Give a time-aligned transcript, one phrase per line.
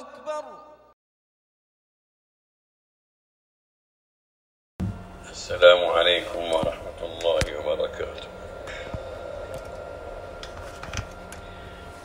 [0.00, 0.44] أكبر
[5.30, 8.28] السلام عليكم ورحمة الله وبركاته.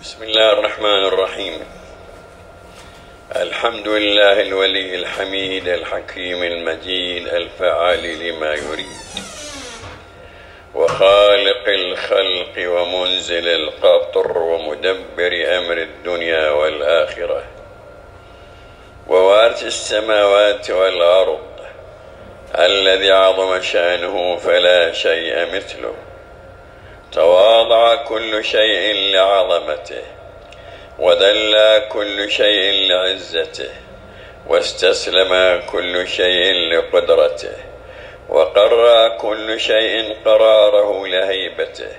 [0.01, 1.61] بسم الله الرحمن الرحيم.
[3.31, 7.10] الحمد لله الولي الحميد الحكيم المجيد
[19.91, 21.39] السماوات والأرض.
[22.59, 25.93] الذي عظم شأنه فلا شيء مثله
[27.11, 30.03] تواضع كل شيء لعظمته
[30.99, 33.69] وذل كل شيء لعزته
[34.47, 37.55] واستسلم كل شيء لقدرته
[38.29, 41.91] وقر كل شيء قراره لهيبته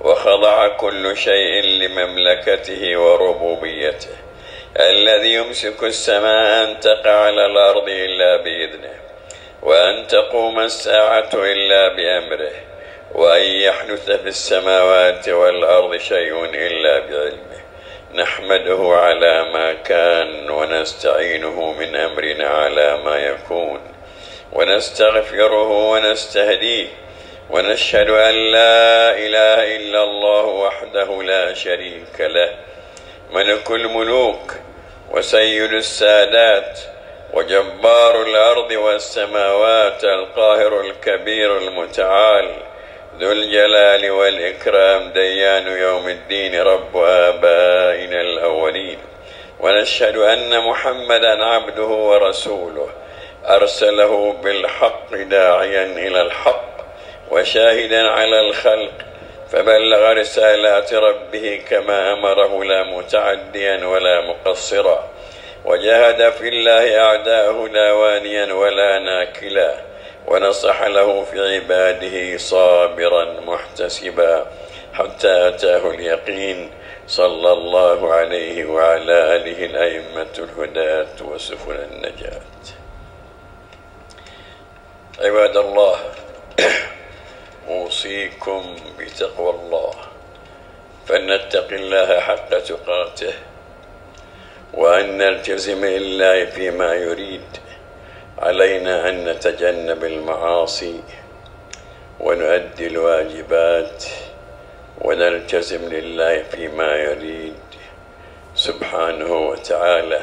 [0.00, 4.25] وخضع كل شيء لمملكته وربوبيته
[4.80, 8.94] الذي يمسك السماء أن تقع على الأرض إلا بإذنه
[9.62, 12.52] وأن تقوم الساعة إلا بأمره
[13.14, 17.60] وأن يحدث في السماوات والأرض شيء إلا بعلمه.
[18.14, 23.80] نحمده على ما كان ونستعينه من أمرنا على ما يكون
[24.52, 26.86] ونستغفره ونستهديه
[27.50, 32.54] ونشهد أن لا إله إلا الله وحده لا شريك له.
[33.32, 34.65] ملك الملوك
[35.10, 36.78] وسيد السادات
[37.32, 42.50] وجبار الأرض والسماوات القاهر الكبير المتعال
[43.20, 48.98] ذو الجلال والإكرام ديان يوم الدين رب آبائنا الأولين.
[49.60, 52.88] ونشهد أن محمدا عبده ورسوله.
[53.44, 56.76] أرسله بالحق داعيا إلى الحق
[57.30, 58.92] وشاهدا على الخلق.
[59.52, 65.10] فبلغ رسالات ربه كما أمره لا متعديا ولا مقصرا.
[65.64, 69.74] وجاهد في الله أعداءه لا وانيا ولا ناكلا.
[70.26, 74.46] ونصح له في عباده صابرا محتسبا.
[74.94, 76.70] حتى أتاه اليقين
[77.06, 82.42] صلى الله عليه وعلى آله الأئمة الهداة وسفن النجاة.
[85.20, 85.96] عباد الله
[87.68, 89.94] أوصيكم بتقوى الله
[91.06, 93.32] فلنتق الله حق تقاته
[94.74, 97.56] وأن نلتزم لله فيما يريد
[98.38, 101.00] علينا أن نتجنب المعاصي
[102.20, 104.04] ونؤدي الواجبات
[105.00, 107.54] ونلتزم لله فيما يريد
[108.54, 110.20] سبحانه وتعالى.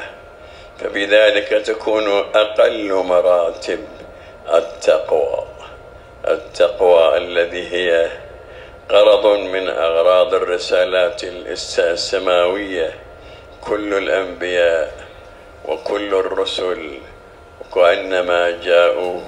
[0.80, 3.84] فبذلك تكون أقل مراتب
[4.54, 5.53] التقوى.
[6.28, 8.08] التقوى الذي هي
[8.92, 11.24] غرض من أغراض الرسالات
[11.78, 12.94] السماوية
[13.60, 14.92] كل الأنبياء
[15.64, 16.98] وكل الرسل
[17.60, 19.20] وكأنما جاءوا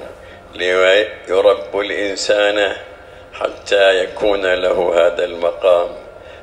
[0.55, 2.77] ليربوا الإنسان
[3.33, 5.89] حتى يكون له هذا المقام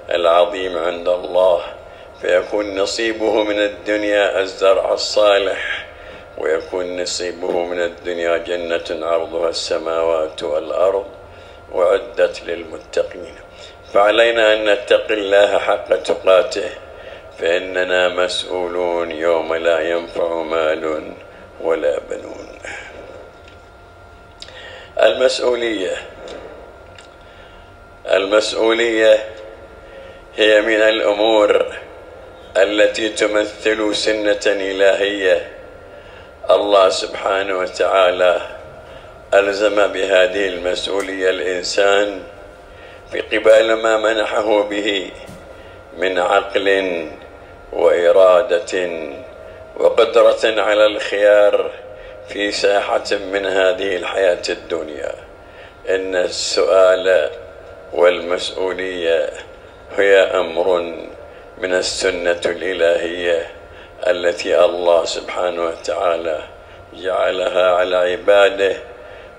[0.10, 1.62] العظيم عند الله
[2.22, 5.86] فيكون نصيبه من الدنيا الزرع الصالح.
[6.38, 11.06] ويكون نصيبه من الدنيا جنة عرضها السماوات والأرض
[11.72, 13.36] وعدت للمتقين.
[13.94, 16.70] فعلينا أن نتقي الله حق تقاته
[17.40, 21.14] فإننا مسؤولون يوم لا ينفع مال
[21.62, 22.48] ولا بنون.
[25.02, 25.96] المسؤولية
[28.12, 29.26] المسؤولية
[30.36, 31.76] هي من الأمور
[32.58, 35.53] التي تمثل سنة إلهية.
[36.50, 38.42] الله سبحانه وتعالى
[39.34, 42.24] ألزم بهذه المسؤولية الإنسان
[43.12, 45.12] في قبال ما منحه به
[45.98, 47.08] من عقل
[47.74, 48.90] وإرادة
[49.78, 51.72] وقدرة على الخيار
[52.30, 55.16] في ساحة من هذه الحياة الدنيا.
[55.90, 57.30] إن السؤال
[57.94, 59.30] والمسؤولية
[59.98, 60.80] هي أمر
[61.58, 63.63] من السنة الإلهية.
[64.08, 66.44] التي الله سبحانه وتعالى
[66.94, 68.76] جعلها على عباده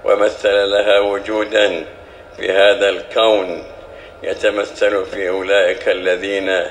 [0.05, 1.84] ومثل لها وجودا
[2.37, 3.64] في هذا الكون
[4.22, 6.66] يتمثل في أولئك الذين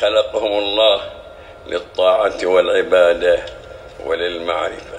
[0.00, 1.00] خلقهم الله
[1.66, 3.40] للطاعة والعبادة
[4.04, 4.98] وللمعرفة.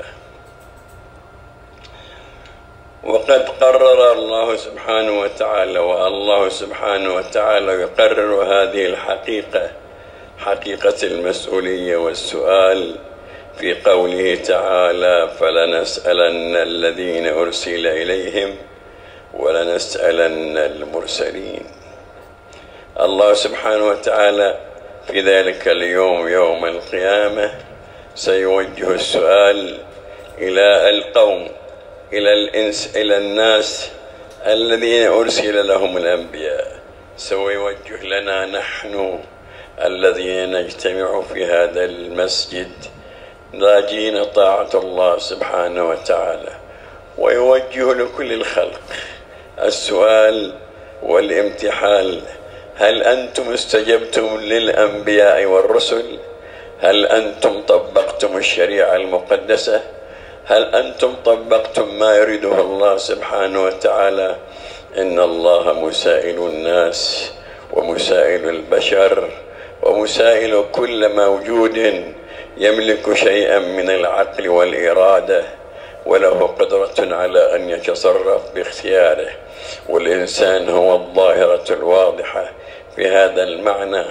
[3.04, 9.70] وقد قرر الله سبحانه وتعالى والله سبحانه وتعالى يقرر هذه الحقيقة
[10.40, 12.96] حقيقة المسؤولية والسؤال
[13.58, 18.56] في قوله تعالى فلنسألن الذين أرسل إليهم
[19.34, 21.64] ولنسألن المرسلين
[23.00, 24.58] الله سبحانه وتعالى
[25.08, 27.52] في ذلك اليوم يوم القيامة
[28.16, 29.78] سيوجه السؤال
[30.38, 31.48] إلى القوم
[32.14, 33.92] إلى الإنس إلى الناس
[34.46, 36.80] الذين أرسل لهم الأنبياء.
[37.18, 39.20] سيوجه لنا نحن
[39.86, 42.72] الذين نجتمع في هذا المسجد
[43.56, 46.52] راجين طاعة الله سبحانه وتعالى
[47.18, 48.82] ويوجه لكل الخلق
[49.64, 50.54] السؤال
[51.04, 52.22] والامتحان
[52.76, 56.18] هل أنتم استجبتم للأنبياء والرسل؟
[56.82, 59.82] هل أنتم طبقتم الشريعة المقدسة؟
[60.46, 64.36] هل أنتم طبقتم ما يريده الله سبحانه وتعالى؟
[64.98, 67.32] إن الله مسائل الناس
[67.74, 69.30] ومسائل البشر.
[69.84, 72.04] ومسائل كل موجود
[72.58, 75.44] يملك شيئا من العقل والإرادة
[76.06, 79.30] وله قدرة على أن يتصرف باختياره.
[79.90, 82.52] والإنسان هو الظاهرة الواضحة
[82.96, 84.04] في هذا المعنى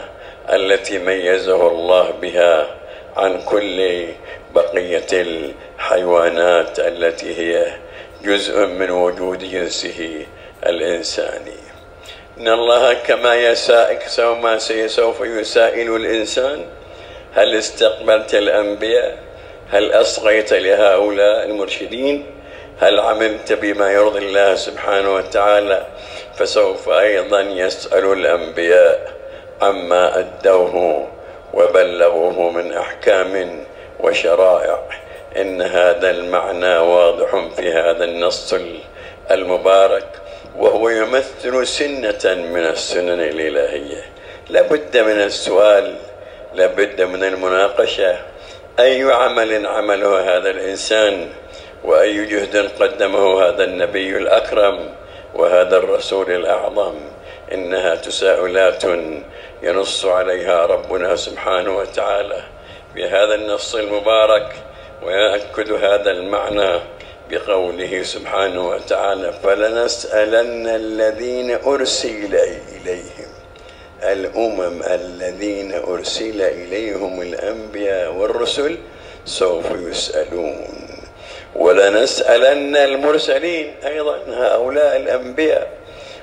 [0.52, 2.66] التي ميزه الله بها
[3.16, 4.06] عن كل
[4.54, 7.66] بقية الحيوانات التي هي
[8.24, 10.26] جزء من وجود جنسه
[10.66, 11.67] الإنساني.
[12.40, 16.64] إن الله كما يسائك سوما سوف يسائل الإنسان
[17.34, 19.18] هل استقبلت الأنبياء
[19.70, 22.26] هل أصغيت لهؤلاء المرشدين
[22.80, 25.86] هل عملت بما يرضي الله سبحانه وتعالى
[26.36, 29.12] فسوف أيضا يسأل الأنبياء
[29.62, 31.08] عما أدوه
[31.54, 33.64] وبلغوه من أحكام
[34.00, 34.78] وشرائع
[35.36, 38.54] إن هذا المعنى واضح في هذا النص
[39.30, 40.06] المبارك
[40.58, 44.04] وهو يمثل سنة من السنن الإلهية.
[44.50, 45.96] لابد من السؤال
[46.54, 48.16] لابد من المناقشة.
[48.78, 51.28] أي عمل عمله هذا الإنسان؟
[51.84, 54.94] وأي جهد قدمه هذا النبي الأكرم
[55.34, 56.94] وهذا الرسول الأعظم؟
[57.52, 58.84] إنها تساؤلات
[59.62, 62.42] ينص عليها ربنا سبحانه وتعالى.
[62.94, 64.52] في هذا النص المبارك
[65.02, 66.80] ويأكد هذا المعنى
[67.30, 72.34] بقوله سبحانه وتعالى فلنسألن الذين أرسل
[72.76, 73.30] إليهم
[74.02, 78.78] الأمم الذين أرسل إليهم الأنبياء والرسل
[79.24, 80.88] سوف يسألون.
[81.56, 85.70] ولنسألن المرسلين أيضا هؤلاء الأنبياء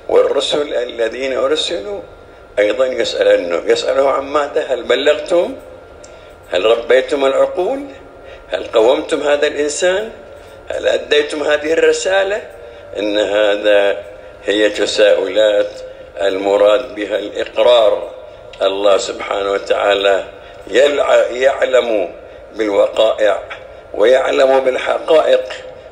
[0.09, 2.01] والرسل الذين أرسلوا
[2.59, 5.55] أيضا يسألنه يسأله عن ماذا هل بلغتم؟
[6.51, 7.79] هل ربيتم العقول؟
[8.49, 10.11] هل قومتم هذا الإنسان؟
[10.69, 12.41] هل أديتم هذه الرسالة؟
[12.99, 13.97] إن هذا
[14.45, 15.71] هي تساؤلات
[16.21, 18.11] المراد بها الإقرار.
[18.61, 20.23] الله سبحانه وتعالى
[21.31, 22.09] يعلم
[22.55, 23.43] بالوقائع
[23.93, 25.43] ويعلم بالحقائق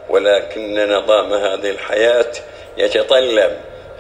[0.09, 2.31] ولكن نظام هذه الحياة
[2.77, 3.51] يتطلب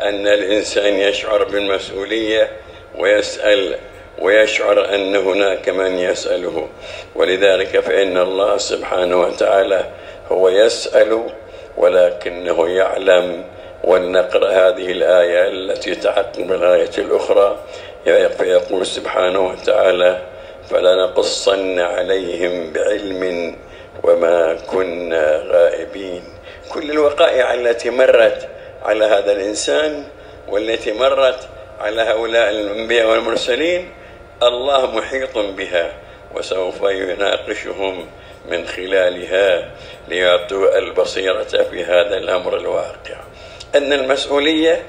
[0.01, 2.51] أن الإنسان يشعر بالمسؤولية
[2.97, 3.77] ويسأل
[4.19, 6.67] ويشعر أن هناك من يسأله.
[7.15, 9.85] ولذلك فإن الله سبحانه وتعالى
[10.31, 11.29] هو يسأل
[11.77, 13.43] ولكنه يعلم
[13.83, 17.57] ولنقرأ هذه الآية التي تعقب الآية الأخرى.
[18.37, 20.21] فيقول سبحانه وتعالى
[20.69, 23.55] فلنقصن عليهم بعلم
[24.03, 26.23] وما كنا غائبين.
[26.73, 28.47] كل الوقائع التي مرت
[28.83, 30.03] على هذا الإنسان
[30.49, 31.39] والتي مرت
[31.79, 33.91] على هؤلاء الأنبياء والمرسلين
[34.43, 35.91] الله محيط بها
[36.35, 38.05] وسوف يناقشهم
[38.51, 39.71] من خلالها
[40.07, 43.15] ليعطوا البصيرة في هذا الأمر الواقع
[43.75, 44.83] أن المسؤولية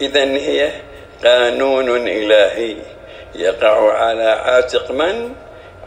[0.00, 0.70] إذا هي
[1.24, 2.76] قانون إلهي
[3.34, 5.32] يقع على عاتق من؟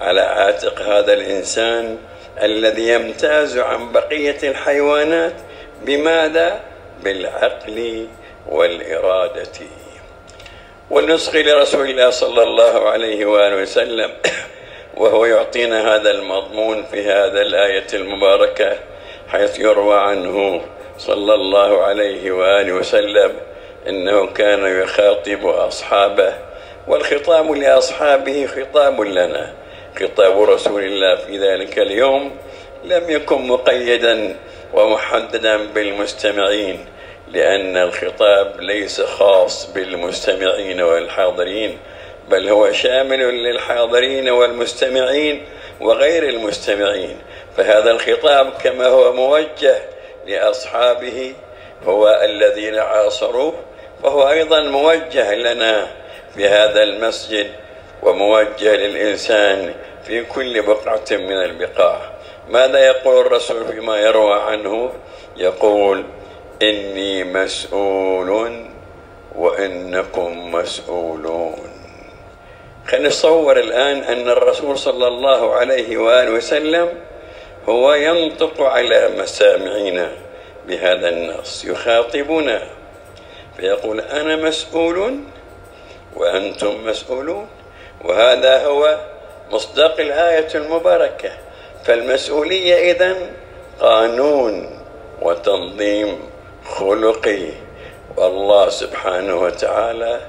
[0.01, 1.97] على عاتق هذا الإنسان
[2.43, 5.33] الذي يمتاز عن بقية الحيوانات
[5.81, 6.59] بماذا؟
[7.03, 8.07] بالعقل
[8.47, 9.59] والإرادة
[10.89, 14.11] والنسخ لرسول الله صلى الله عليه وآله وسلم
[14.99, 18.77] وهو يعطينا هذا المضمون في هذا الآية المباركة
[19.27, 20.61] حيث يروى عنه
[20.97, 23.33] صلى الله عليه وآله وسلم
[23.87, 26.33] إنه كان يخاطب أصحابه
[26.87, 29.53] والخطاب لأصحابه خطاب لنا.
[29.99, 32.31] خطاب رسول الله في ذلك اليوم
[32.83, 34.35] لم يكن مقيدا
[34.73, 36.85] ومحددا بالمستمعين
[37.31, 41.77] لأن الخطاب ليس خاص بالمستمعين والحاضرين
[42.29, 45.45] بل هو شامل للحاضرين والمستمعين
[45.81, 47.17] وغير المستمعين.
[47.57, 49.81] فهذا الخطاب كما هو موجه
[50.27, 51.33] لأصحابه
[51.85, 53.53] هو الذين عاصروه
[54.03, 55.87] فهو أيضا موجه لنا
[56.35, 57.51] في هذا المسجد
[58.03, 62.11] وموجه للإنسان في كل بقعة من البقاع.
[62.49, 64.91] ماذا يقول الرسول فيما يروى عنه؟
[65.37, 66.03] يقول
[66.61, 68.65] إني مسؤول
[69.35, 71.68] وإنكم مسؤولون.
[72.89, 76.89] خلينا نتصور الآن أن الرسول صلى الله عليه وآله وسلم
[77.69, 80.11] هو ينطق على مسامعنا
[80.67, 82.61] بهذا النص يخاطبنا
[83.57, 85.19] فيقول أنا مسؤول
[86.15, 87.47] وأنتم مسؤولون
[88.05, 88.97] وهذا هو
[89.51, 91.31] مصداق الآية المباركة.
[91.85, 93.31] فالمسؤولية إذن
[93.79, 94.79] قانون
[95.21, 96.19] وتنظيم
[96.65, 97.45] خلقي
[98.17, 100.19] والله سبحانه وتعالى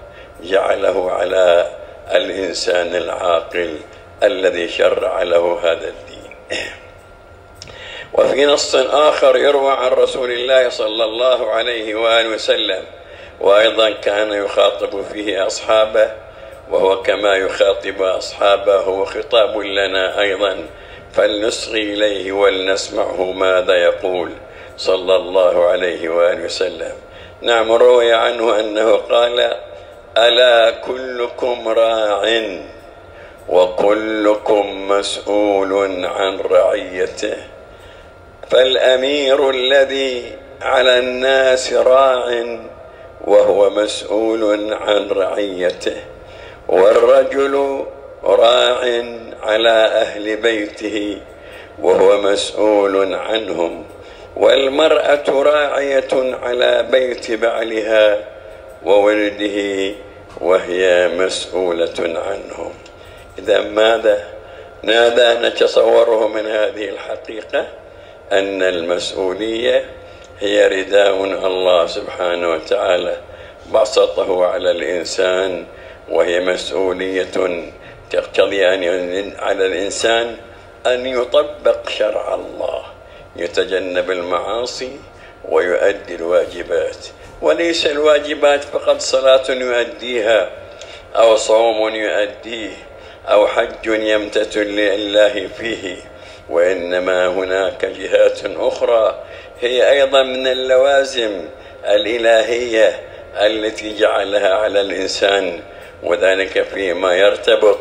[0.43, 1.80] جعله على
[2.17, 3.77] الإنسان العاقل
[4.23, 6.31] الذي شرع له هذا الدين.
[8.13, 12.85] وفي نص آخر يروى عن رسول الله صلى الله عليه وآله وسلم
[13.41, 16.11] وأيضا كان يخاطب فيه أصحابه
[16.71, 20.67] وهو كما يخاطب أصحابه هو خطاب لنا أيضا
[21.13, 24.31] فلنصغي إليه ولنسمعه ماذا يقول
[24.77, 26.93] صلى الله عليه وآله وسلم.
[27.43, 29.57] نعم روي عنه أنه قال
[30.19, 32.43] ألا كلكم راع
[33.49, 37.37] وكلكم مسؤول عن رعيته
[38.51, 42.45] فالأمير الذي على الناس راع
[43.25, 45.97] وهو مسؤول عن رعيته
[46.69, 47.85] والرجل
[48.25, 48.81] راع
[49.43, 51.19] على أهل بيته
[51.83, 53.85] وهو مسؤول عنهم
[54.37, 58.40] والمرأة راعية على بيت بعلها
[58.85, 59.95] وولده
[60.41, 62.73] وهي مسؤولة عنهم.
[63.39, 64.25] إذا ماذا
[64.85, 67.67] ماذا نتصوره من هذه الحقيقة؟
[68.33, 69.85] أن المسؤولية
[70.41, 73.17] هي رداء الله سبحانه وتعالى
[73.75, 75.67] بسطه على الإنسان
[76.09, 77.71] وهي مسؤولية
[78.11, 80.37] تقتضي أن على الإنسان
[80.87, 82.83] أن يطبق شرع الله
[83.37, 84.97] يتجنب المعاصي
[85.49, 87.07] ويؤدي الواجبات.
[87.43, 90.51] وليس الواجبات فقط صلاة يؤديها
[91.17, 92.71] أو صوم يؤديه
[93.29, 95.97] أو حج يمتثل لله فيه
[96.51, 99.25] وإنما هناك جهات أخرى.
[99.61, 101.45] هي أيضا من اللوازم
[101.85, 103.01] الإلهية
[103.37, 105.61] التي جعلها على الإنسان
[106.03, 107.79] وذلك فيما يرتبط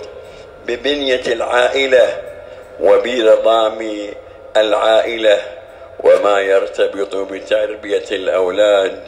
[0.68, 2.18] ببنية العائلة
[2.80, 4.08] وبنظام
[4.58, 5.38] العائلة
[6.00, 9.00] وما يرتبط بتربية الأولاد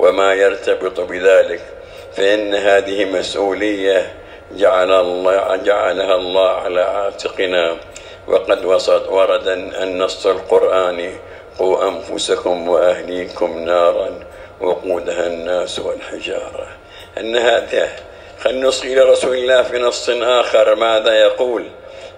[0.00, 1.60] وما يرتبط بذلك
[2.16, 4.14] فإن هذه مسؤولية
[4.52, 7.76] جعل الله جعلها الله على عاتقنا.
[8.28, 8.64] وقد
[9.08, 9.48] ورد
[9.82, 11.10] النص القرآني
[11.58, 14.10] قوا أنفسكم وأهليكم نارا
[14.60, 16.66] وقودها الناس والحجارة.
[17.18, 17.88] أن هذا
[18.40, 20.74] خل نصغي إلى رسول الله في نص آخر.
[20.74, 21.64] ماذا يقول؟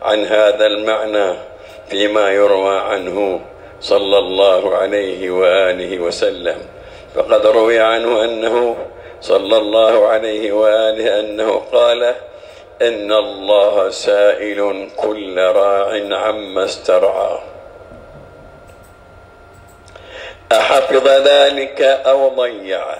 [0.02, 1.34] عن هذا المعنى
[1.90, 3.40] فيما يروى عنه
[3.80, 6.58] صلى الله عليه وآله وسلم.
[7.14, 8.76] فقد روي عنه أنه
[9.20, 12.14] صلى الله عليه وآله أنه قال
[12.82, 17.40] إن الله سائل كل راع عما استرعاه
[20.52, 22.98] أحفظ ذلك أو ضيعه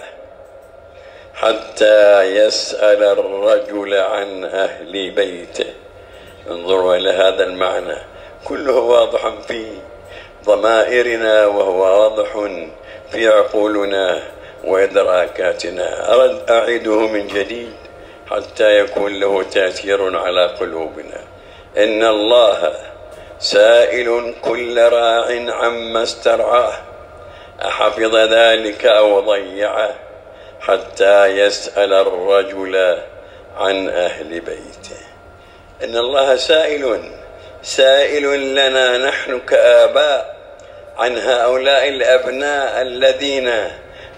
[1.33, 5.73] حتى يسأل الرجل عن أهل بيته.
[6.51, 7.97] انظروا إلى هذا المعنى.
[8.45, 9.65] كله واضح في
[10.45, 12.49] ضمائرنا وهو واضح
[13.13, 14.23] في عقولنا
[14.63, 17.73] وإدراكاتنا أرد أعيده من جديد
[18.31, 21.21] حتى يكون له تأثير على قلوبنا.
[21.77, 22.73] إن الله
[23.39, 26.73] سائل كل راع عما استرعاه.
[27.65, 29.95] أحفظ ذلك أو ضيعه
[30.61, 32.97] حتى يسأل الرجل
[33.57, 35.01] عن أهل بيته.
[35.83, 37.11] إن الله سائل
[37.63, 40.42] سائل لنا نحن كآباء.
[40.97, 43.51] عن هؤلاء الأبناء الذين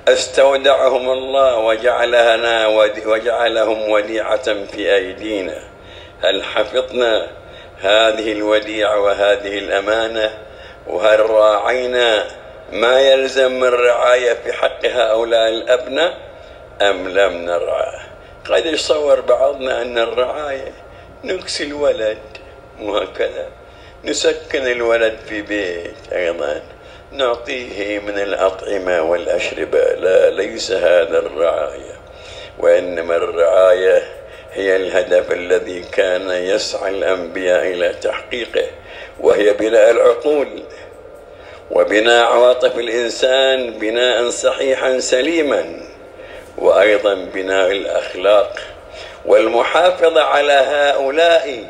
[0.07, 2.67] استودعهم الله وجعلنا
[3.05, 5.63] وجعلهم وديعة في أيدينا.
[6.23, 7.27] هل حفظنا
[7.81, 10.37] هذه الوديعة وهذه الأمانة؟
[10.87, 12.25] وهل راعينا
[12.71, 16.17] ما يلزم من رعاية في حق هؤلاء الأبناء؟
[16.81, 18.01] أم لم نرعاه
[18.49, 20.73] قد يتصور بعضنا أن الرعاية
[21.23, 22.17] نكسي الولد
[22.81, 23.47] وهكذا.
[24.05, 26.61] نسكن الولد في بيت أيضا
[27.11, 31.95] نعطيه من الأطعمة والأشربة لا ليس هذا الرعاية
[32.59, 34.03] وإنما الرعاية
[34.53, 38.65] هي الهدف الذي كان يسعى الأنبياء إلى تحقيقه
[39.19, 40.63] وهي بناء العقول
[41.71, 45.65] وبناء عواطف الإنسان بناء صحيحا سليما
[46.57, 48.59] وأيضا بناء الأخلاق
[49.25, 51.63] والمحافظة على هؤلاء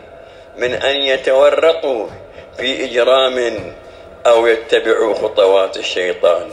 [0.58, 2.08] من أن يتورطوا
[2.58, 3.74] في إجرام
[4.26, 6.48] أو يتبعوا خطوات الشيطان.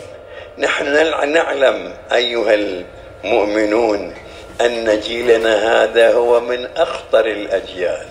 [0.58, 0.92] نحن
[1.32, 4.14] نعلم أيها المؤمنون
[4.60, 8.06] أن جيلنا هذا هو من أخطر الأجيال.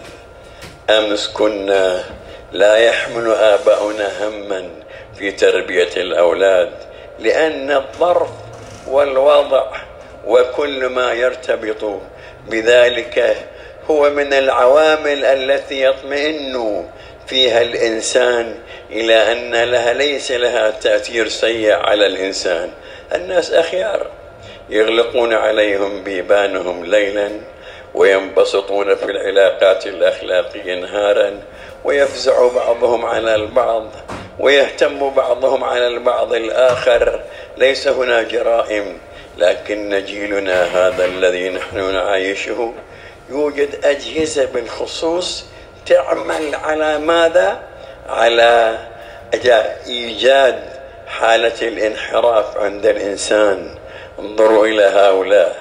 [0.89, 2.03] أمس كنا
[2.51, 4.69] لا يحمل آباؤنا هما
[5.17, 6.71] في تربية الأولاد
[7.19, 8.29] لأن الظرف
[8.87, 9.65] والوضع
[10.27, 11.99] وكل ما يرتبط
[12.47, 13.37] بذلك
[13.89, 16.85] هو من العوامل التي يطمئن
[17.31, 18.55] فيها الإنسان
[18.89, 22.71] إلى أن لها ليس لها تأثير سيء على الإنسان.
[23.15, 24.07] الناس أخيار
[24.69, 27.29] يغلقون عليهم بيبانهم ليلا
[27.93, 31.41] وينبسطون في العلاقات الأخلاقية نهارا
[31.83, 33.91] ويفزع بعضهم على البعض
[34.39, 37.23] ويهتم بعضهم على البعض الآخر.
[37.57, 38.97] ليس هنا جرائم
[39.37, 42.73] لكن جيلنا هذا الذي نحن نعايشه
[43.29, 45.50] يوجد أجهزة بالخصوص
[45.85, 47.59] تعمل على ماذا؟
[48.09, 48.77] على
[49.87, 50.63] إيجاد
[51.07, 53.75] حالة الانحراف عند الإنسان.
[54.19, 55.55] انظروا إلى هؤلاء.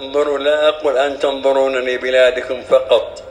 [0.00, 3.22] انظروا لا أقول أن تنظرون لبلادكم فقط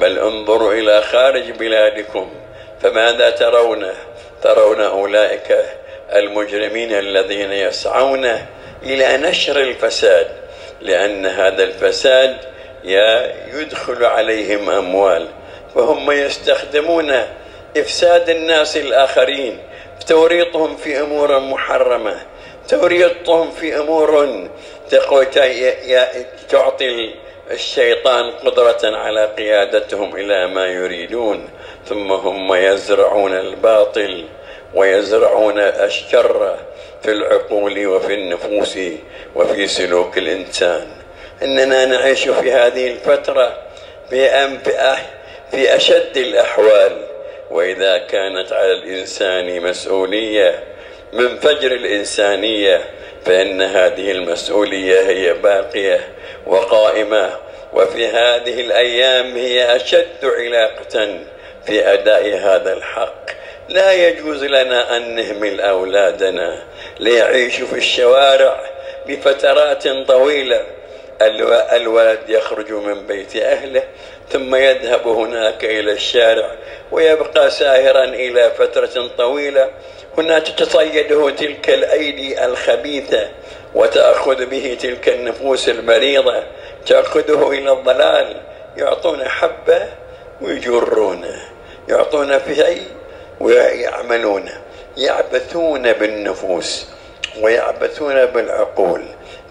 [0.00, 2.30] بل انظروا إلى خارج بلادكم.
[2.82, 3.86] فماذا ترون
[4.42, 5.64] ترون أولئك
[6.12, 8.24] المجرمين الذين يسعون
[8.82, 10.26] إلى نشر الفساد
[10.80, 12.36] لأن هذا الفساد
[13.54, 15.26] يدخل عليهم أموال.
[15.74, 17.22] فهم يستخدمون
[17.76, 19.58] إفساد الناس الآخرين
[20.06, 22.20] توريطهم في أمور محرمة
[22.68, 24.48] توريطهم في أمور
[26.48, 27.14] تعطي
[27.50, 31.48] الشيطان قدرة على قيادتهم إلى ما يريدون
[31.86, 34.24] ثم هم يزرعون الباطل
[34.74, 36.56] ويزرعون الشر
[37.02, 38.78] في العقول وفي النفوس
[39.34, 40.86] وفي سلوك الإنسان.
[41.42, 43.58] إننا نعيش في هذه الفترة
[44.10, 44.26] في
[45.50, 46.96] في أشد الأحوال
[47.50, 50.64] وإذا كانت على الإنسان مسؤولية
[51.12, 52.80] من فجر الإنسانية
[53.24, 56.00] فإن هذه المسؤولية هي باقية
[56.46, 57.30] وقائمة.
[57.72, 61.18] وفي هذه الأيام هي أشد علاقة
[61.66, 63.30] في أداء هذا الحق.
[63.68, 66.62] لا يجوز لنا أن نهمل أولادنا
[67.00, 68.60] ليعيشوا في الشوارع
[69.06, 70.64] لفترات طويلة.
[71.22, 73.82] الولد يخرج من بيت أهله
[74.30, 76.50] ثم يذهب هناك إلى الشارع
[76.92, 79.70] ويبقى ساهرا إلى فترة طويلة.
[80.18, 83.28] هناك تصيده تلك الأيدي الخبيثة
[83.74, 86.42] وتأخذ به تلك النفوس المريضة.
[86.86, 88.36] تأخذه إلى الضلال
[88.76, 89.88] يعطون حبة
[90.40, 91.42] ويجرونه
[91.88, 92.80] يعطون فيه
[93.40, 94.50] ويعملون
[94.96, 96.86] يعبثون بالنفوس
[97.40, 99.02] ويعبثون بالعقول.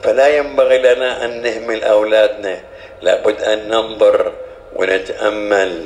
[0.04, 2.60] فلا ينبغي لنا أن نهمل أولادنا.
[3.02, 4.34] لابد أن ننظر
[4.76, 5.86] ونتأمل.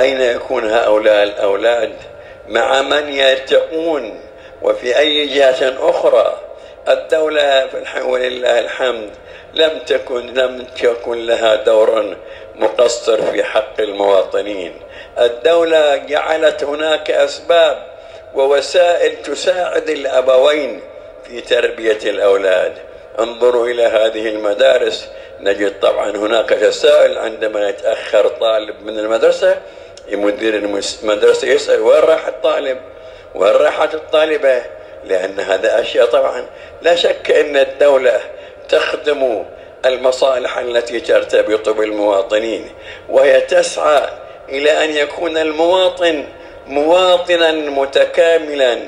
[0.00, 1.92] أين يكون هؤلاء الأولاد؟
[2.48, 4.20] مع من يتقون
[4.62, 6.40] وفي أي جهة أخرى؟
[6.88, 7.68] الدولة
[8.04, 9.10] ولله الحمد
[9.54, 12.16] لم تكن لم تكن لها دور
[12.54, 14.72] مقصر في حق المواطنين.
[15.18, 17.86] الدولة جعلت هناك أسباب
[18.34, 20.80] ووسائل تساعد الأبوين
[21.24, 22.72] في تربية الأولاد.
[23.18, 25.08] انظروا إلى هذه المدارس.
[25.40, 29.60] نجد طبعا هناك رسائل عندما يتأخر طالب من المدرسة
[30.12, 30.54] مدير
[31.02, 32.78] المدرسة يسأل وين راح الطالب؟
[33.34, 34.62] وين راحت الطالبة؟
[35.04, 36.46] لأن هذا أشياء طبعا
[36.82, 38.20] لا شك أن الدولة
[38.68, 39.44] تخدم
[39.84, 42.70] المصالح التي ترتبط بالمواطنين
[43.08, 44.08] وهي تسعى
[44.48, 46.24] إلى أن يكون المواطن
[46.66, 48.78] مواطنا متكاملا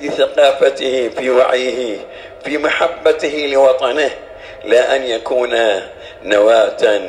[0.00, 1.96] في ثقافته في وعيه
[2.44, 4.10] في محبته لوطنه
[4.64, 5.58] لا أن يكون
[6.22, 7.00] نواة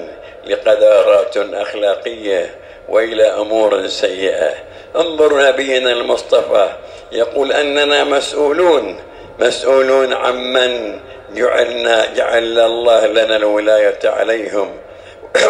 [0.47, 2.55] لقذارات أخلاقية
[2.89, 4.53] وإلى أمور سيئة.
[4.95, 6.69] انظر نبينا المصطفى
[7.11, 8.99] يقول أننا مسؤولون
[9.39, 10.99] مسؤولون عمن
[11.35, 14.77] جعلنا جعل الله لنا الولاية عليهم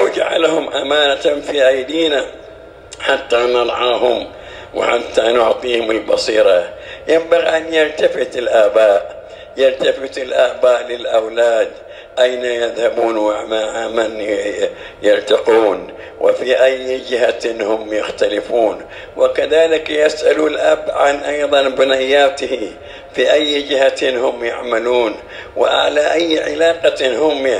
[0.01, 2.25] وجعلهم أمانة في أيدينا
[2.99, 4.27] حتى نرعاهم
[4.73, 6.73] وحتى نعطيهم البصيرة.
[7.07, 9.23] ينبغي أن يلتفت الآباء
[9.57, 11.71] يلتفت الآباء للأولاد.
[12.19, 14.37] أين يذهبون ومع من
[15.03, 18.81] يلتقون؟ وفي أي جهة هم يختلفون؟
[19.17, 22.71] وكذلك يسأل الأب عن أيضا بنياته.
[23.15, 25.15] في أي جهة هم يعملون؟
[25.57, 27.57] وعلى أي علاقة هم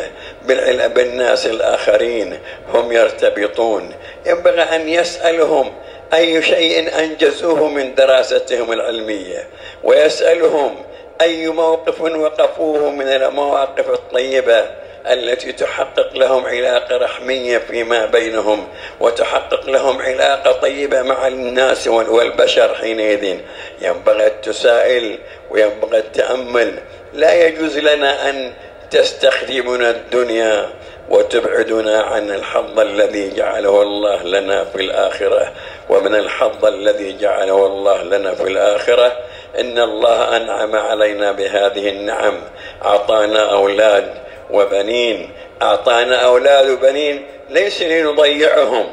[0.96, 2.40] بالناس الآخرين
[2.74, 3.94] هم يرتبطون؟
[4.26, 5.74] ينبغي أن يسألهم
[6.14, 9.48] أي شيء أنجزوه من دراستهم العلمية.
[9.84, 10.76] ويسألهم
[11.22, 14.66] أي موقف وقفوه من المواقف الطيبة
[15.08, 18.68] التي تحقق لهم علاقة رحمية فيما بينهم
[19.00, 23.38] وتحقق لهم علاقة طيبة مع الناس والبشر حينئذ.
[23.82, 25.20] ينبغي التسائل
[25.52, 26.80] وينبغي التأمل.
[27.14, 28.54] لا يجوز لنا أن
[28.92, 30.70] تستخدمنا الدنيا
[31.10, 35.54] وتبعدنا عن الحظ الذي جعله الله لنا في الآخرة
[35.90, 39.12] ومن الحظ الذي جعله الله لنا في الآخرة.
[39.60, 42.34] إن الله أنعم علينا بهذه النعم.
[42.86, 44.14] أعطانا أولاد
[44.52, 45.30] وبنين.
[45.62, 48.86] أعطانا أولاد وبنين ليس لنضيعهم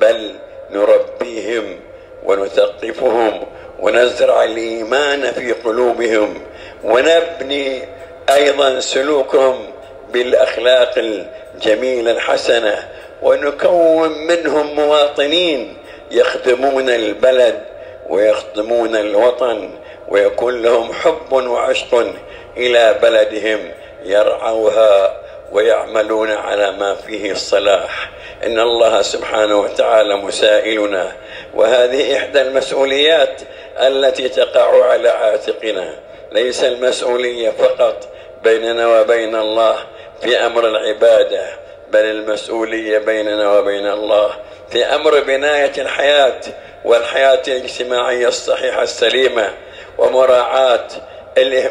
[0.00, 0.34] بل
[0.70, 1.80] نربيهم
[2.24, 3.46] ونثقفهم
[3.80, 6.40] ونزرع الإيمان في قلوبهم
[6.84, 7.82] ونبني
[8.30, 9.66] أيضا سلوكهم
[10.12, 12.88] بالأخلاق الجميلة الحسنة
[13.22, 15.76] ونكون منهم مواطنين
[16.10, 17.62] يخدمون البلد
[18.08, 19.70] ويخدمون الوطن
[20.08, 22.12] ويكون لهم حب وعشق
[22.56, 23.70] إلى بلدهم
[24.04, 25.20] يرعوها
[25.52, 28.10] ويعملون على ما فيه الصلاح.
[28.46, 31.12] إن الله سبحانه وتعالى مسائلنا
[31.54, 33.40] وهذه إحدى المسؤوليات
[33.78, 35.94] التي تقع على عاتقنا.
[36.32, 38.08] ليس المسؤولية فقط
[38.44, 39.76] بيننا وبين الله
[40.22, 41.46] في أمر العبادة
[41.90, 44.30] بل المسؤولية بيننا وبين الله.
[44.70, 46.40] في أمر بناية الحياة
[46.84, 49.50] والحياة الاجتماعية الصحيحة السليمة
[49.98, 50.88] ومراعاة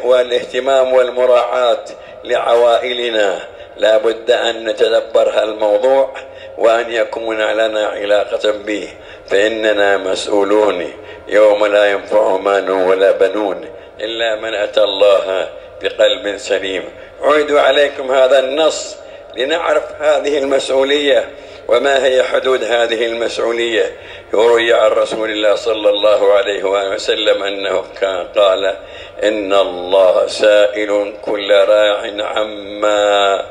[0.03, 1.85] والاهتمام والمراعاة
[2.23, 3.39] لعوائلنا.
[3.77, 6.13] لا بد أن نتدبر هالموضوع
[6.57, 8.89] وأن يكون لنا علاقة به.
[9.27, 10.93] فإننا مسؤولون.
[11.27, 15.49] يوم لا ينفع مال ولا بنون إلا من أتى الله
[15.85, 16.83] بقلب سليم.
[17.23, 18.97] أعيد عليكم هذا النص
[19.37, 21.29] لنعرف هذه المسؤولية
[21.67, 23.91] وما هي حدود هذه المسؤولية.
[24.33, 28.75] يروي عن رسول الله صلى الله عليه وآله وسلم أنه كان قال
[29.23, 33.45] إن الله سائل كل راع عما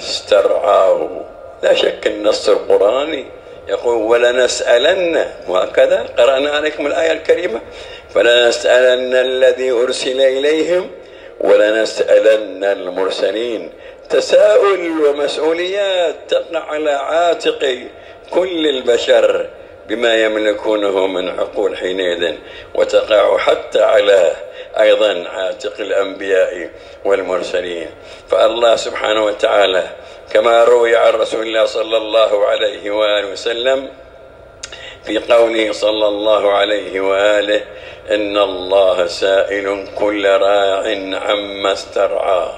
[0.00, 1.24] استرعاه.
[1.62, 3.24] لا شك النص القرآني
[3.68, 5.26] يقول ولنسألن.
[5.48, 7.60] وهكذا قرأنا عليكم الآية الكريمة
[8.14, 10.90] فلنسألن الذي أرسل إليهم
[11.40, 13.72] ولنسألن المرسلين.
[14.10, 17.78] تساؤل ومسؤوليات تقع على عاتق
[18.30, 19.46] كل البشر
[19.88, 22.34] بما يملكونه من عقول حينئذ
[22.74, 24.32] وتقع حتى على
[24.80, 26.70] أيضا عاتق الأنبياء
[27.04, 27.90] والمرسلين.
[28.30, 29.84] فالله سبحانه وتعالى
[30.32, 33.88] كما روي عن رسول الله صلى الله عليه وآله وسلم
[35.08, 37.60] في قوله صلى الله عليه وآله
[38.10, 40.82] إن الله سائل كل راع
[41.28, 42.54] عما استرعاه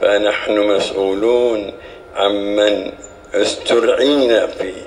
[0.00, 1.72] فنحن مسؤولون
[2.16, 2.92] عمن
[3.34, 4.82] استرعينا فيه.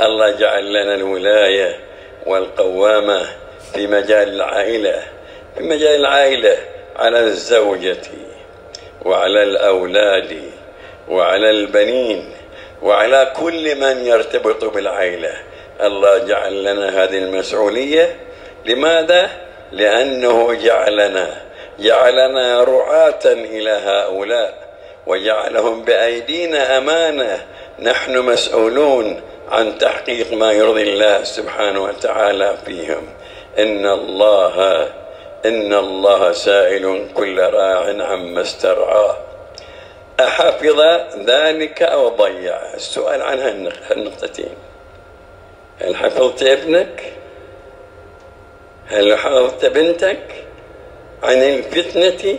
[0.00, 1.78] الله جعل لنا الولاية
[2.26, 3.26] والقوامة
[3.74, 5.02] في مجال العائلة
[5.56, 6.56] في مجال العائلة
[6.96, 8.02] على الزوجة
[9.04, 10.42] وعلى الأولاد
[11.08, 12.30] وعلى البنين
[12.82, 15.53] وعلى كل من يرتبط بالعائلة.
[15.80, 18.16] الله جعل لنا هذه المسؤولية.
[18.64, 19.30] لماذا؟
[19.72, 21.42] لأنه جعلنا
[21.78, 24.54] جعلنا رعاة إلى هؤلاء
[25.06, 27.46] وجعلهم بأيدينا أمانة.
[27.78, 33.08] نحن مسؤولون عن تحقيق ما يرضي الله سبحانه وتعالى فيهم.
[33.58, 34.88] إن الله
[35.44, 39.16] إن الله سائل كل راع عما استرعاه
[40.20, 40.80] أحفظ
[41.26, 43.38] ذلك أو ضيع السؤال عن
[43.90, 44.54] هالنقطتين.
[45.80, 47.02] هل حفظت ابنك؟
[48.86, 50.44] هل حفظت بنتك؟
[51.22, 52.38] عن الفتنة؟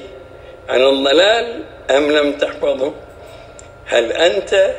[0.70, 2.94] عن الضلال؟ أم لم تحفظه؟
[3.86, 4.76] هل أنت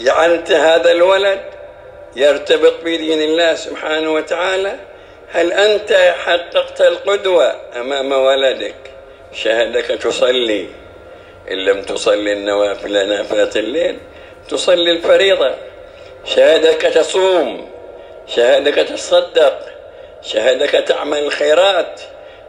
[0.00, 1.40] جعلت هذا الولد
[2.16, 4.76] يرتبط بدين الله سبحانه وتعالى؟
[5.32, 8.74] هل أنت حققت القدوة أمام ولدك؟
[9.32, 10.66] شهدك تصلي.
[11.50, 13.98] إن لم تصلي النوافل نافلة الليل
[14.48, 15.54] تصلي الفريضة.
[16.24, 17.70] شهدك تصوم
[18.26, 19.58] شهدك تصدق
[20.22, 22.00] شهدك تعمل الخيرات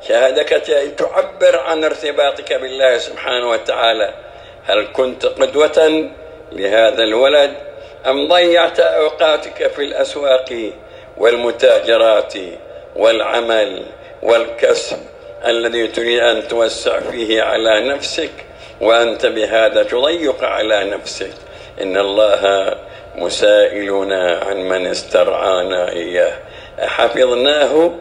[0.07, 0.49] شهادك
[0.97, 4.13] تعبر عن ارتباطك بالله سبحانه وتعالى.
[4.65, 6.09] هل كنت قدوة
[6.51, 7.53] لهذا الولد؟
[8.05, 10.71] أم ضيعت أوقاتك في الأسواق
[11.17, 12.33] والمتاجرات
[12.95, 13.85] والعمل
[14.23, 14.97] والكسب
[15.45, 18.31] الذي تريد أن توسع فيه على نفسك؟
[18.81, 21.33] وأنت بهذا تضيق على نفسك.
[21.81, 22.75] إن الله
[23.15, 26.33] مسائلنا عن من استرعانا إياه.
[26.83, 27.91] أحفظناه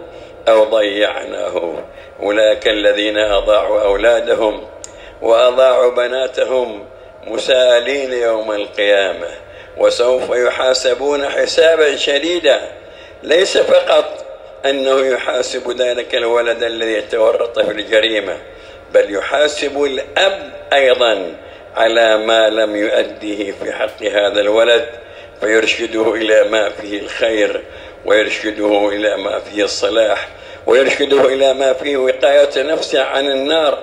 [0.48, 1.79] أو ضيعناه؟
[2.22, 4.64] أولئك الذين أضاعوا أولادهم
[5.22, 6.85] وأضاعوا بناتهم
[7.27, 9.29] مسالين يوم القيامة
[9.79, 12.61] وسوف يحاسبون حسابا شديدا.
[13.22, 14.25] ليس فقط
[14.64, 18.38] أنه يحاسب ذلك الولد الذي تورط في الجريمة
[18.94, 21.35] بل يحاسب الأب أيضا
[21.77, 25.01] على ما لم يؤديه في حق هذا الولد.
[25.42, 27.62] فيرشده إلى ما فيه الخير
[28.05, 30.28] ويرشده إلى ما فيه الصلاح
[30.66, 33.78] ويرشده إلى ما فيه وقاية نفسه عن النار.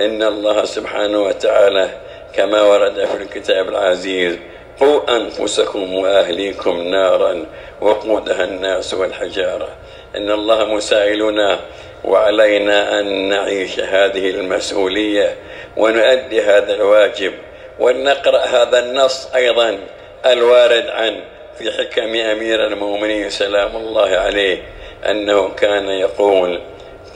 [0.00, 1.88] إن الله سبحانه وتعالى
[2.34, 4.38] كما ورد في الكتاب العزيز
[4.80, 7.46] قوا أنفسكم وأهليكم نارا
[7.80, 9.68] وقودها الناس والحجارة.
[10.16, 11.58] إن الله مسائلنا
[12.04, 15.36] وعلينا أن نعيش هذه المسؤولية
[15.76, 17.32] ونؤدي هذا الواجب
[17.78, 19.78] ونقرأ هذا النص أيضا.
[20.26, 21.20] الوارد عن
[21.58, 24.62] في حكم أمير المؤمنين سلام الله عليه
[25.10, 26.60] أنه كان يقول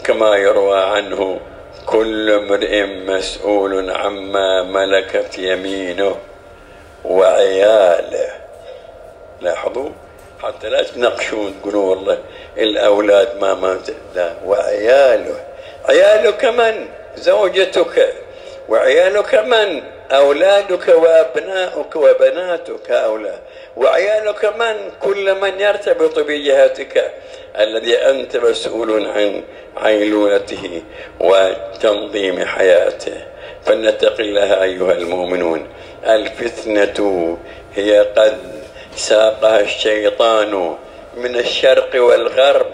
[0.04, 1.40] كما يروى عنه
[1.86, 6.16] كل امرئ مسؤول عما ملكت يمينه
[7.04, 8.30] وعياله.
[9.40, 9.90] لاحظوا؟
[10.42, 12.18] حتى لا تناقشون تقولوا والله
[12.58, 15.40] الأولاد ما مات لا وعياله.
[15.88, 18.14] عيالك من زوجتك.
[18.68, 23.40] وعيالك من أولادك وأبناؤك وبناتك هؤلاء
[23.76, 27.12] وعيالك من؟ كل من يرتبط بجهتك
[27.58, 29.42] الذي أنت مسؤول عن
[29.76, 30.82] عيلولته
[31.20, 33.26] وتنظيم حياته.
[33.64, 35.68] فلنتق الله أيها المؤمنون.
[36.06, 37.38] الفتنة
[37.74, 38.38] هي قد
[38.96, 40.76] ساقها الشيطان
[41.16, 42.66] من الشرق والغرب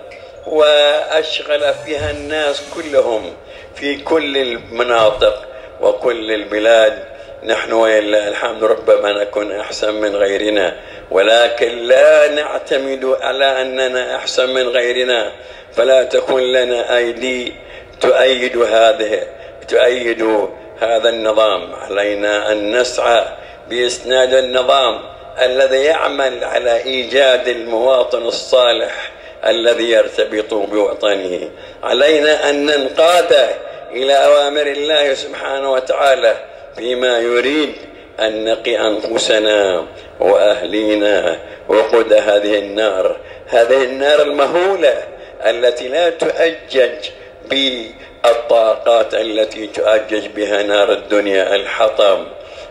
[0.47, 3.37] وأشغل فيها الناس كلهم
[3.75, 5.45] في كل المناطق
[5.81, 7.16] وكل البلاد.
[7.47, 10.77] نحن ولله الحمد ربما نكون أحسن من غيرنا
[11.11, 15.33] ولكن لا نعتمد على أننا أحسن من غيرنا
[15.73, 17.55] فلا تكن لنا أيدي
[18.01, 19.23] تؤيد هذه
[19.69, 20.49] تؤيد
[20.81, 21.75] هذا النظام.
[21.75, 23.25] علينا أن نسعى
[23.71, 25.01] بإسناد النظام
[25.43, 29.11] الذي يعمل على إيجاد المواطن الصالح
[29.47, 31.51] الذي يرتبط بوطنه.
[31.83, 33.49] علينا أن ننقاد
[33.93, 36.37] إلى أوامر الله سبحانه وتعالى
[36.77, 37.73] فيما يريد
[38.21, 39.87] أن نقي أنفسنا
[40.21, 43.17] وأهلينا وقود هذه النار.
[43.47, 45.03] هذه النار المهولة
[45.47, 47.11] التي لا تؤجج
[47.51, 52.27] بالطاقات التي تؤجج بها نار الدنيا الحطب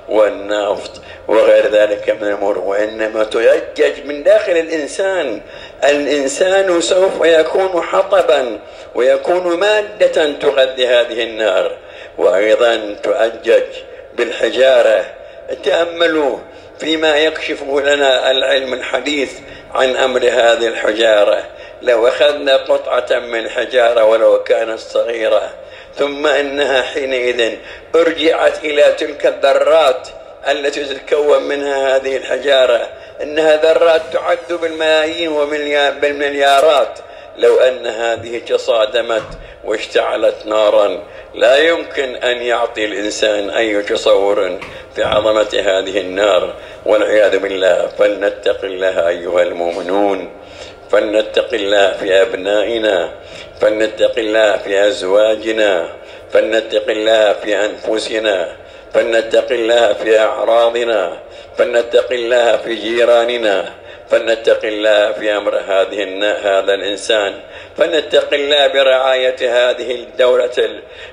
[0.09, 0.91] والنفط
[1.27, 5.41] وغير ذلك من الأمور وإنما تؤجج من داخل الإنسان.
[5.83, 8.59] الإنسان سوف يكون حطبا
[8.95, 11.71] ويكون مادة تغذي هذه النار
[12.17, 13.63] وأيضا تؤجج
[14.17, 15.05] بالحجارة.
[15.63, 16.37] تأملوا
[16.79, 19.31] فيما يكشفه لنا العلم الحديث
[19.73, 21.43] عن أمر هذه الحجارة.
[21.81, 25.49] لو أخذنا قطعة من حجارة ولو كانت صغيرة
[25.95, 27.55] ثم إنها حينئذ
[27.95, 30.07] أرجعت إلى تلك الذرات
[30.47, 32.89] التي تتكون منها هذه الحجارة.
[33.21, 36.99] إنها ذرات تعد بالملايين وبالمليارات
[37.37, 39.23] لو أن هذه تصادمت
[39.63, 41.03] واشتعلت نارا
[41.35, 44.59] لا يمكن أن يعطي الإنسان أي تصور
[44.95, 46.53] في عظمة هذه النار.
[46.85, 50.29] والعياذ بالله فلنتق الله أيها المؤمنون
[50.91, 53.09] فلنتق الله في أبنائنا
[53.61, 55.89] فلنتق الله في أزواجنا
[56.31, 58.47] فلنتق الله في أنفسنا
[58.93, 61.17] فلنتق الله في أعراضنا
[61.57, 63.73] فلنتق الله في جيراننا
[64.09, 66.03] فلنتق الله في أمر هذه
[66.43, 67.39] هذا الإنسان.
[67.77, 70.51] فلنتق الله برعاية هذه الدولة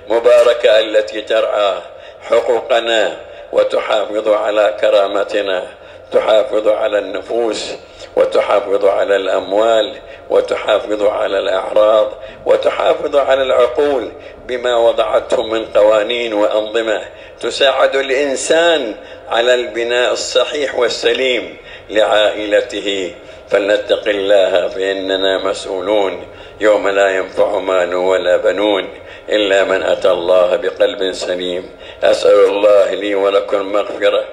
[0.09, 1.74] المباركة التي ترعى
[2.22, 3.16] حقوقنا
[3.52, 5.66] وتحافظ على كرامتنا
[6.12, 7.72] تحافظ على النفوس
[8.16, 9.94] وتحافظ على الأموال
[10.31, 12.12] وتحافظ على الأعراض
[12.46, 14.09] وتحافظ على العقول
[14.46, 17.03] بما وضعته من قوانين وأنظمة.
[17.40, 18.94] تساعد الإنسان
[19.29, 21.57] على البناء الصحيح والسليم
[21.90, 23.14] لعائلته.
[23.51, 26.27] فلنتق الله فإننا مسؤولون.
[26.61, 28.88] يوم لا ينفع مال ولا بنون
[29.29, 31.70] إلا من أتى الله بقلب سليم.
[32.03, 34.25] أسأل الله لي ولكم المغفرة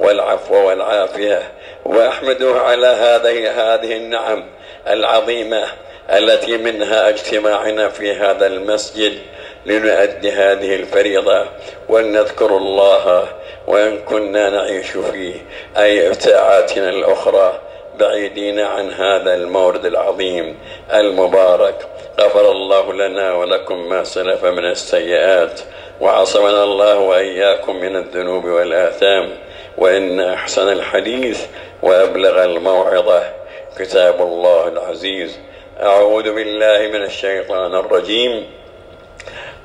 [0.00, 1.42] والعفو والعافية.
[1.88, 4.44] وأحمده على هذه هذه النعم
[4.88, 5.64] العظيمة
[6.10, 9.18] التي منها اجتماعنا في هذا المسجد
[9.66, 11.44] لنؤدي هذه الفريضة
[11.88, 13.28] ولنذكر الله
[13.66, 15.34] وإن كنا نعيش في
[15.78, 17.58] أي ساعاتنا الأخرى
[17.98, 20.58] بعيدين عن هذا المورد العظيم
[20.94, 21.74] المبارك.
[22.20, 25.60] غفر الله لنا ولكم ما سلف من السيئات
[26.00, 29.47] وعصمنا الله وإياكم من الذنوب والآثام.
[29.78, 31.46] وإن أحسن الحديث
[31.82, 33.22] وأبلغ الموعظة.
[33.78, 35.38] كتاب الله العزيز.
[35.82, 38.46] أعوذ بالله من الشيطان الرجيم.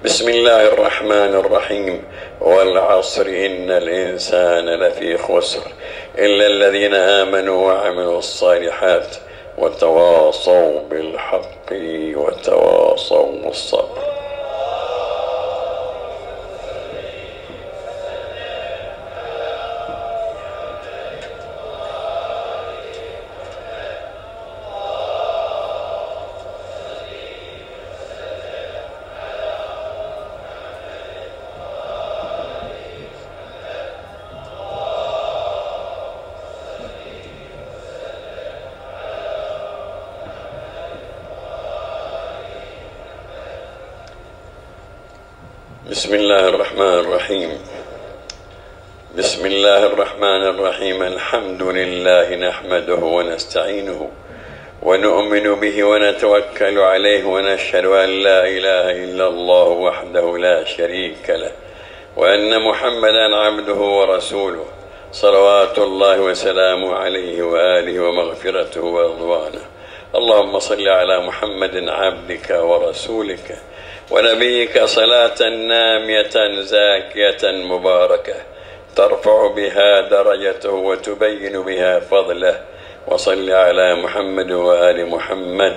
[0.03, 2.03] بسم الله الرحمن الرحيم.
[2.41, 5.61] والعصر إن الإنسان لفي خسر.
[6.17, 9.15] إلا الذين آمنوا وعملوا الصالحات
[9.57, 11.69] وتواصوا بالحق
[12.15, 14.22] وتواصوا بالصبر.
[47.23, 47.59] الرحيم.
[49.17, 51.03] بسم الله الرحمن الرحيم.
[51.03, 54.09] الحمد لله نحمده ونستعينه
[54.83, 61.51] ونؤمن به ونتوكل عليه ونشهد أن لا إله إلا الله وحده لا شريك له
[62.17, 64.65] وأن محمدا عبده ورسوله
[65.11, 69.63] صلوات الله وسلامه عليه وآله ومغفرته ورضوانه.
[70.15, 73.57] اللهم صل على محمد عبدك ورسولك
[74.13, 78.35] ونبيك صلاة نامية زاكية مباركة
[78.95, 82.61] ترفع بها درجته وتبين بها فضله
[83.07, 85.73] وصل على محمد وآل محمد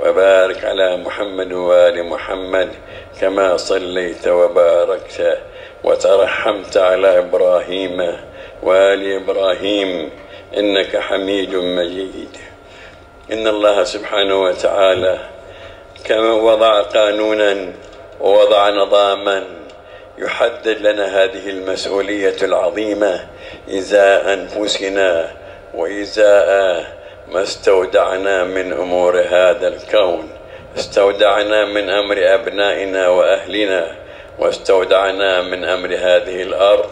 [0.00, 2.68] وبارك على محمد وآل محمد
[3.20, 5.38] كما صليت وباركت
[5.84, 8.16] وترحمت على إبراهيم
[8.62, 10.10] وآل إبراهيم
[10.56, 12.36] إنك حميد مجيد.
[13.32, 15.33] إن الله سبحانه وتعالى
[16.04, 17.72] كما وضع قانونا
[18.20, 19.44] ووضع نظاما
[20.18, 23.26] يحدد لنا هذه المسؤولية العظيمة
[23.68, 25.30] إزاء أنفسنا
[25.74, 26.84] وإزاء
[27.28, 30.28] ما استودعنا من أمور هذا الكون.
[30.78, 33.96] استودعنا من أمر أبنائنا وأهلنا
[34.38, 36.90] واستودعنا من أمر هذه الأرض.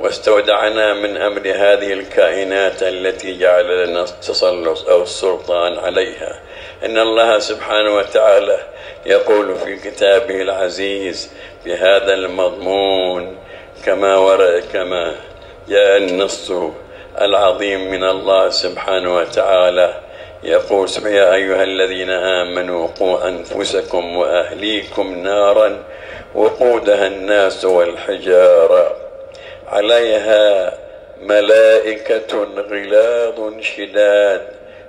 [0.00, 6.40] واستودعنا من أمر هذه الكائنات التي جعل لنا التسلط أو السلطان عليها.
[6.84, 8.58] إن الله سبحانه وتعالى
[9.06, 11.30] يقول في كتابه العزيز
[11.64, 13.36] بهذا المضمون
[13.84, 15.14] كما ورد كما
[15.68, 16.52] جاء النص
[17.20, 20.00] العظيم من الله سبحانه وتعالى.
[20.42, 25.84] يقول يا أيها الذين آمنوا قوا أنفسكم وأهليكم نارا
[26.34, 29.05] وقودها الناس والحجارة.
[29.66, 30.72] عليها
[31.22, 34.42] ملائكة غلاظ شداد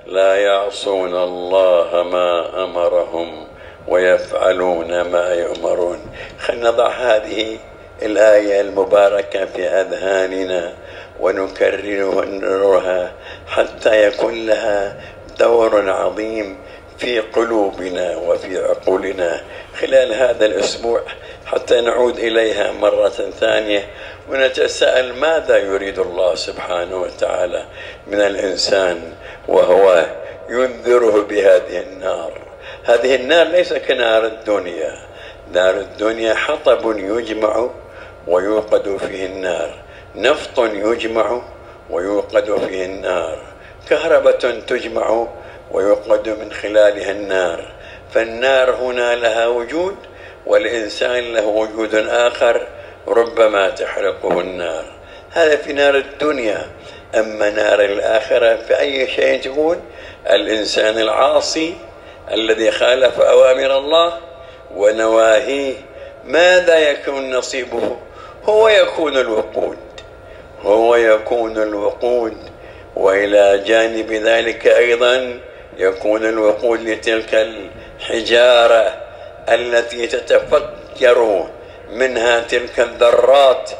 [0.06, 3.48] لا يعصون الله ما أمرهم
[3.88, 6.00] ويفعلون ما يؤمرون.
[6.40, 7.58] خلينا نضع هذه
[8.02, 10.74] الآية المباركة في أذهاننا
[11.20, 13.12] ونكررها
[13.48, 14.98] حتى يكون لها
[15.40, 16.58] دور عظيم
[16.98, 19.42] في قلوبنا وفي عقولنا
[19.82, 21.02] خلال هذا الأسبوع
[21.46, 23.88] حتى نعود إليها مرة ثانية
[24.30, 27.66] ونتساءل ماذا يريد الله سبحانه وتعالى
[28.08, 29.14] من الإنسان
[29.48, 30.06] وهو
[30.50, 32.32] ينذره بهذه النار.
[32.84, 34.96] هذه النار ليس كنار الدنيا.
[35.54, 37.70] نار الدنيا حطب يجمع
[38.28, 39.76] ويوقد فيه النار.
[40.16, 41.42] نفط يجمع
[41.90, 43.40] ويوقد فيه النار.
[43.90, 45.28] كهربة تجمع
[45.72, 47.72] ويوقد من خلالها النار.
[48.14, 49.96] فالنار هنا لها وجود
[50.46, 52.68] والإنسان له وجود آخر
[53.08, 54.86] ربما تحرقه النار.
[55.32, 56.68] هذا في نار الدنيا.
[57.16, 59.82] أما نار الآخرة في أي شيء تكون
[60.30, 61.76] الإنسان العاصي
[62.32, 64.14] الذي خالف أوامر الله
[64.76, 65.74] ونواهيه
[66.26, 67.98] ماذا يكون نصيبه؟
[68.46, 69.78] هو يكون الوقود.
[70.62, 72.38] هو يكون الوقود.
[72.96, 75.40] وإلى جانب ذلك أيضا
[75.78, 77.34] يكون الوقود لتلك
[78.00, 78.94] الحجارة
[79.50, 81.48] التي تتفجر
[81.90, 83.72] منها تلك الذرات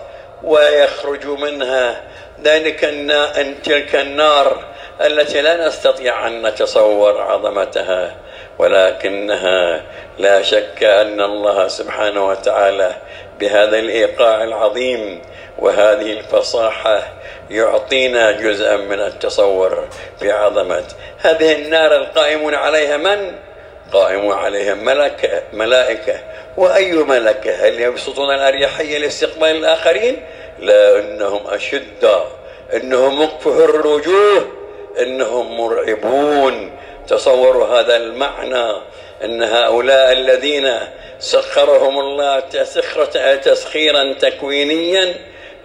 [0.44, 2.02] ويخرج منها
[2.44, 4.64] ذلك النار تلك النار
[5.02, 8.16] التي لا نستطيع أن نتصور عظمتها
[8.60, 9.82] ولكنها
[10.20, 12.96] لا شك أن الله سبحانه وتعالى
[13.40, 15.22] بهذا الإيقاع العظيم
[15.60, 17.14] وهذه الفصاحة
[17.50, 19.88] يعطينا جزءا من التصور
[20.22, 20.84] بعظمة.
[21.20, 23.36] هذه النار القائمون عليها من؟
[23.94, 26.20] قائم عليها ملكة ملائكة.
[26.58, 30.24] وأي ملكة؟ هل يبسطون الأريحية لاستقبال الآخرين؟
[30.60, 32.28] لا إنهم أشداء
[32.74, 34.48] إنهم مقفه الوجوه
[35.00, 36.72] إنهم مرعبون.
[37.08, 38.82] تصوروا هذا المعنى.
[39.24, 40.80] إن هؤلاء الذين
[41.20, 42.40] سخرهم الله
[43.44, 45.16] تسخيرا تكوينيا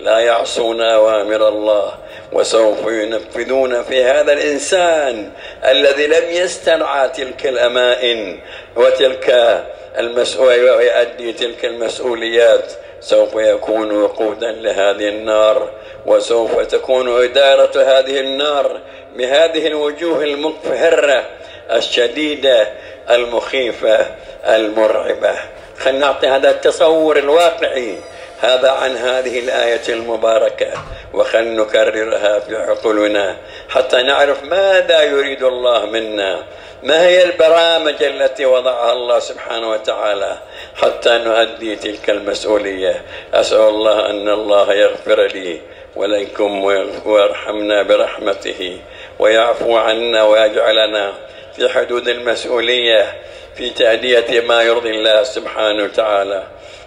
[0.02, 1.94] لا يعصون أوامر الله
[2.32, 5.30] وسوف ينفذون في هذا الإنسان
[5.64, 8.40] الذي لم يسترعى تلك الأمائن
[8.76, 9.58] وتلك
[9.98, 12.72] المسؤولية ويؤدي تلك المسؤوليات.
[13.00, 15.70] سوف يكون وقودا لهذه النار
[16.06, 18.80] وسوف تكون إدارة هذه النار
[19.16, 21.24] بهذه الوجوه المقفهرة
[21.72, 22.68] الشديدة
[23.10, 24.06] المخيفة
[24.46, 25.34] المرعبة.
[25.78, 27.96] خلينا نعطي هذا التصور الواقعي.
[28.42, 30.72] هذا عن هذه الآية المباركة
[31.14, 33.36] وخل نكررها في عقولنا
[33.68, 36.42] حتى نعرف ماذا يريد الله منا.
[36.82, 40.38] ما هي البرامج التي وضعها الله سبحانه وتعالى
[40.74, 43.02] حتى نؤدي تلك المسؤولية؟
[43.34, 45.60] أسأل الله أن الله يغفر لي
[45.96, 46.64] ولكم
[47.04, 48.78] ويرحمنا برحمته
[49.18, 51.12] ويعفو عنا ويجعلنا
[51.56, 53.14] في حدود المسؤولية
[53.56, 56.42] في تأدية ما يرضي الله سبحانه وتعالى.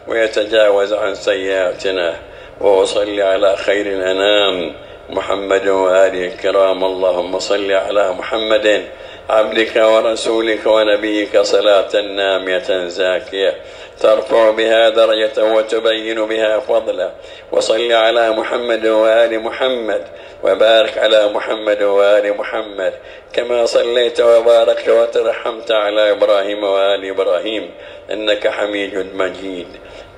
[0.08, 2.16] ويتجاوز عن سيئاتنا.
[2.62, 4.74] وأصلي على خير الأنام.
[5.10, 6.86] محمد وآله الكرام.
[6.86, 8.84] اللهم صل على محمد.
[9.30, 13.56] عبدك ورسولك ونبيك صلاة نامية زاكية.
[14.00, 17.12] ترفع بها درجة وتبين بها فضلا
[17.52, 20.02] وصل على محمد وآل محمد.
[20.44, 22.94] وبارك على محمد وآل محمد.
[23.34, 27.72] كما صليت وباركت وترحمت على إبراهيم وآل إبراهيم.
[28.12, 29.68] إنك حميد مجيد.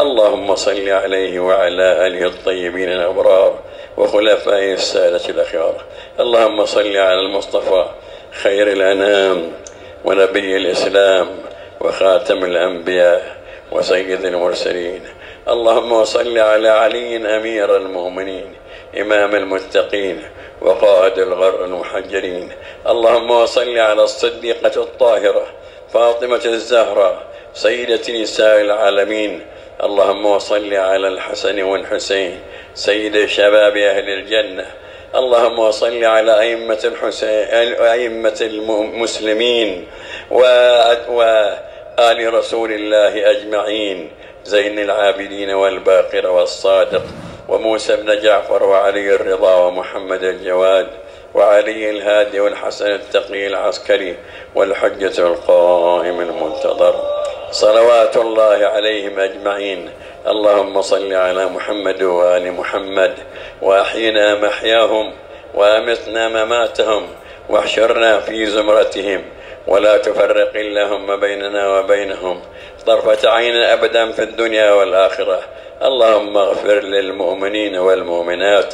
[0.01, 3.59] اللهم صل عليه وعلى آله الطيبين الأبرار
[3.97, 5.75] وخلفائه السادة الأخيار.
[6.19, 7.85] اللهم صل على المصطفى
[8.31, 9.51] خير الأنام
[10.05, 11.27] ونبي الإسلام
[11.81, 13.37] وخاتم الأنبياء
[13.71, 15.01] وسيد المرسلين.
[15.47, 18.53] اللهم صل على علي أمير المؤمنين
[19.01, 20.23] إمام المتقين
[20.61, 22.51] وقائد الغر المحجرين.
[22.87, 25.45] اللهم صل على الصديقة الطاهرة
[25.93, 27.23] فاطمة الزهراء
[27.53, 32.39] سيدة نساء العالمين اللهم صل على الحسن والحسين
[32.73, 34.65] سيد شباب أهل الجنة.
[35.15, 39.87] اللهم صل على أئمة الحسين أئمة المسلمين
[40.31, 44.11] وآل رسول الله أجمعين
[44.43, 47.03] زين العابدين والباقر والصادق
[47.49, 50.87] وموسى بن جعفر وعلي الرضا ومحمد الجواد
[51.33, 54.17] وعلي الهادي والحسن التقي العسكري
[54.55, 57.16] والحجة القائم المنتظر.
[57.51, 59.89] صلوات الله عليهم أجمعين.
[60.27, 63.13] اللهم صل على محمد وآل محمد
[63.61, 65.13] وأحينا محياهم
[65.53, 67.07] وأمتنا مماتهم
[67.49, 69.21] واحشرنا في زمرتهم.
[69.67, 72.41] ولا تفرق اللهم بيننا وبينهم.
[72.85, 75.41] طرفة عين أبدا في الدنيا والآخرة.
[75.83, 78.73] اللهم اغفر للمؤمنين والمؤمنات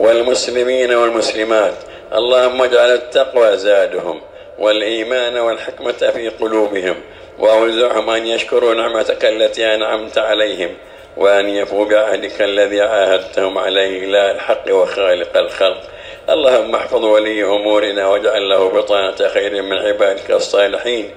[0.00, 1.74] والمسلمين والمسلمات.
[2.14, 4.20] اللهم اجعل التقوى زادهم
[4.58, 6.96] والإيمان والحكمة في قلوبهم.
[7.38, 10.70] وأوزعهم أن يشكروا نعمتك التي أنعمت عليهم
[11.16, 15.82] وأن يفوا بعهدك الذي عاهدتهم عليه إلى الحق وخالق الخلق.
[16.30, 21.10] اللهم احفظ ولي أمورنا واجعل له بطانة خير من عبادك الصالحين.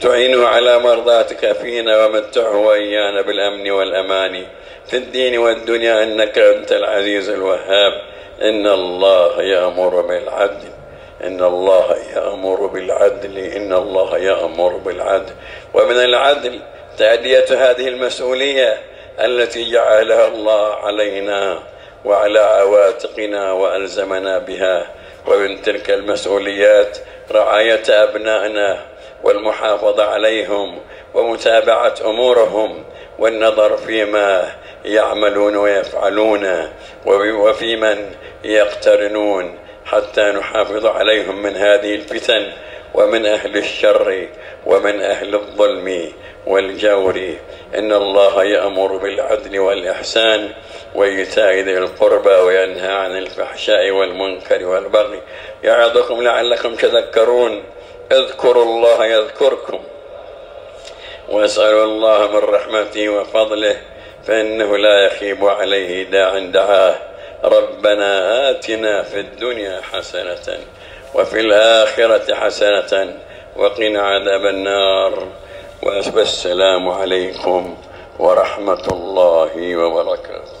[0.00, 4.44] تعينه على مرضاتك فينا ومتعه وإيانا بالأمن والأمان.
[4.90, 7.92] في الدين والدنيا إنك أنت العزيز الوهاب.
[8.42, 10.83] إن الله يأمر بالعدل.
[11.22, 15.32] إن الله يأمر بالعدل إن الله يأمر بالعدل.
[15.74, 16.60] ومن العدل
[16.98, 18.78] تأدية هذه المسؤولية
[19.20, 21.58] التي جعلها الله علينا
[22.04, 24.86] وعلى عواتقنا وألزمنا بها.
[25.26, 26.98] ومن تلك المسؤوليات
[27.32, 28.78] رعاية أبنائنا
[29.24, 30.78] والمحافظة عليهم
[31.14, 32.84] ومتابعة أمورهم
[33.18, 34.52] والنظر فيما
[34.84, 36.68] يعملون ويفعلون
[37.06, 38.10] وفي من
[38.44, 39.58] يقترنون.
[39.84, 42.52] حتى نحافظ عليهم من هذه الفتن
[42.94, 44.28] ومن أهل الشر
[44.66, 46.12] ومن أهل الظلم
[46.46, 47.34] والجور.
[47.74, 50.50] إن الله يأمر بالعدل والإحسان
[50.94, 55.20] وإيتاء ذي القربى وينهى عن الفحشاء والمنكر والبغي.
[55.64, 57.62] يعظكم لعلكم تذكرون.
[58.12, 59.80] اذكروا الله يذكركم.
[61.28, 63.76] واسألوا الله من رحمته وفضله
[64.26, 67.13] فإنه لا يخيب عليه داع دعاه.
[67.44, 70.58] ربنا آتنا في الدنيا حسنة
[71.14, 73.14] وفي الآخرة حسنة
[73.56, 75.28] وقنا عذاب النار.
[75.82, 77.76] والسلام عليكم
[78.18, 80.53] ورحمة الله وبركاته.